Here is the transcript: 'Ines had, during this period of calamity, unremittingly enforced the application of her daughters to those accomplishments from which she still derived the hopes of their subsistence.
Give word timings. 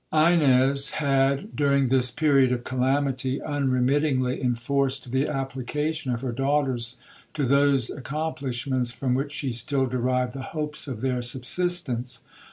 'Ines 0.11 0.93
had, 0.95 1.55
during 1.55 1.89
this 1.89 2.09
period 2.09 2.51
of 2.51 2.63
calamity, 2.63 3.39
unremittingly 3.39 4.41
enforced 4.41 5.11
the 5.11 5.27
application 5.27 6.11
of 6.11 6.21
her 6.21 6.31
daughters 6.31 6.95
to 7.35 7.45
those 7.45 7.91
accomplishments 7.91 8.91
from 8.91 9.13
which 9.13 9.31
she 9.31 9.51
still 9.51 9.85
derived 9.85 10.33
the 10.33 10.41
hopes 10.57 10.87
of 10.87 11.01
their 11.01 11.21
subsistence. 11.21 12.23